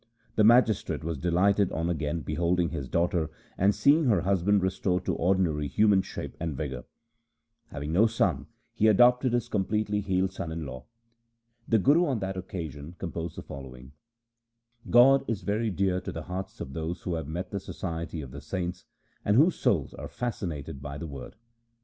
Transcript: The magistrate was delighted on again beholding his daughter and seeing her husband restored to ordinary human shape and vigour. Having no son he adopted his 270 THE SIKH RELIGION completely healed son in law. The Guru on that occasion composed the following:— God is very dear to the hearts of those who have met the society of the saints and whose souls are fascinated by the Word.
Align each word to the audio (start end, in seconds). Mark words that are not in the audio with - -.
The 0.35 0.43
magistrate 0.43 1.03
was 1.03 1.19
delighted 1.19 1.71
on 1.71 1.87
again 1.87 2.21
beholding 2.21 2.69
his 2.69 2.89
daughter 2.89 3.29
and 3.55 3.75
seeing 3.75 4.05
her 4.05 4.21
husband 4.21 4.63
restored 4.63 5.05
to 5.05 5.13
ordinary 5.13 5.67
human 5.67 6.01
shape 6.01 6.35
and 6.39 6.57
vigour. 6.57 6.85
Having 7.67 7.91
no 7.93 8.07
son 8.07 8.47
he 8.73 8.87
adopted 8.87 9.31
his 9.33 9.47
270 9.47 9.51
THE 9.51 9.77
SIKH 9.77 9.89
RELIGION 9.89 10.07
completely 10.07 10.15
healed 10.15 10.31
son 10.33 10.51
in 10.51 10.65
law. 10.65 10.85
The 11.67 11.77
Guru 11.77 12.05
on 12.07 12.17
that 12.17 12.35
occasion 12.35 12.95
composed 12.97 13.35
the 13.35 13.43
following:— 13.43 13.91
God 14.89 15.23
is 15.27 15.43
very 15.43 15.69
dear 15.69 16.01
to 16.01 16.11
the 16.11 16.23
hearts 16.23 16.59
of 16.59 16.73
those 16.73 17.03
who 17.03 17.13
have 17.13 17.27
met 17.27 17.51
the 17.51 17.59
society 17.59 18.21
of 18.21 18.31
the 18.31 18.41
saints 18.41 18.85
and 19.23 19.35
whose 19.37 19.53
souls 19.53 19.93
are 19.93 20.07
fascinated 20.07 20.81
by 20.81 20.97
the 20.97 21.05
Word. 21.05 21.35